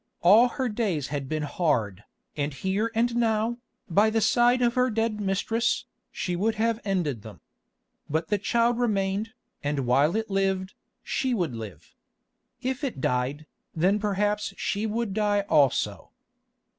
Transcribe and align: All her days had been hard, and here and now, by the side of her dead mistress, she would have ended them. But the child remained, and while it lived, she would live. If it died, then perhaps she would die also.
All 0.21 0.47
her 0.47 0.67
days 0.67 1.09
had 1.09 1.29
been 1.29 1.43
hard, 1.43 2.03
and 2.35 2.55
here 2.55 2.89
and 2.95 3.15
now, 3.15 3.59
by 3.87 4.09
the 4.09 4.19
side 4.19 4.63
of 4.63 4.73
her 4.73 4.89
dead 4.89 5.19
mistress, 5.21 5.85
she 6.11 6.35
would 6.35 6.55
have 6.55 6.79
ended 6.83 7.21
them. 7.21 7.39
But 8.09 8.29
the 8.29 8.39
child 8.39 8.79
remained, 8.79 9.33
and 9.63 9.85
while 9.85 10.15
it 10.15 10.31
lived, 10.31 10.73
she 11.03 11.35
would 11.35 11.53
live. 11.55 11.93
If 12.63 12.83
it 12.83 12.99
died, 12.99 13.45
then 13.75 13.99
perhaps 13.99 14.55
she 14.57 14.87
would 14.87 15.13
die 15.13 15.41
also. 15.41 16.09